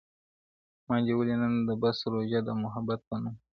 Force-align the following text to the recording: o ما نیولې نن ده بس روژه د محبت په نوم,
o 0.81 0.83
ما 0.87 0.95
نیولې 1.05 1.35
نن 1.41 1.53
ده 1.67 1.73
بس 1.81 1.97
روژه 2.11 2.39
د 2.47 2.49
محبت 2.63 2.99
په 3.09 3.15
نوم, 3.23 3.35